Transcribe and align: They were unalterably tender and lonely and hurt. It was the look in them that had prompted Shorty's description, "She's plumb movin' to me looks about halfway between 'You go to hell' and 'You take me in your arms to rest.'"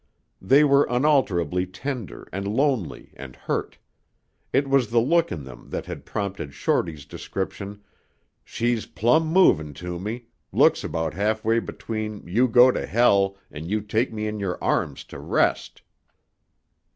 They 0.41 0.63
were 0.63 0.87
unalterably 0.89 1.67
tender 1.67 2.27
and 2.33 2.47
lonely 2.47 3.13
and 3.15 3.35
hurt. 3.35 3.77
It 4.51 4.67
was 4.67 4.89
the 4.89 4.97
look 4.97 5.31
in 5.31 5.43
them 5.43 5.69
that 5.69 5.85
had 5.85 6.07
prompted 6.07 6.55
Shorty's 6.55 7.05
description, 7.05 7.83
"She's 8.43 8.87
plumb 8.87 9.27
movin' 9.27 9.75
to 9.75 9.99
me 9.99 10.25
looks 10.51 10.83
about 10.83 11.13
halfway 11.13 11.59
between 11.59 12.25
'You 12.25 12.47
go 12.47 12.71
to 12.71 12.83
hell' 12.87 13.37
and 13.51 13.69
'You 13.69 13.79
take 13.81 14.11
me 14.11 14.25
in 14.25 14.39
your 14.39 14.57
arms 14.63 15.03
to 15.03 15.19
rest.'" 15.19 15.83